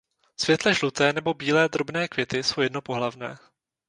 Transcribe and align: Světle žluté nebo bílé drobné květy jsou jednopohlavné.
Světle 0.37 0.73
žluté 0.73 1.13
nebo 1.13 1.33
bílé 1.33 1.69
drobné 1.69 2.07
květy 2.07 2.43
jsou 2.43 2.61
jednopohlavné. 2.61 3.37